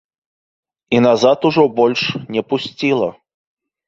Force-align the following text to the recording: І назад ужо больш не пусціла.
І 0.95 1.01
назад 1.07 1.45
ужо 1.49 1.65
больш 1.79 2.01
не 2.37 2.43
пусціла. 2.55 3.11